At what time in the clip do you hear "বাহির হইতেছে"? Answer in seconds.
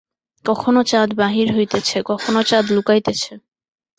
1.15-1.97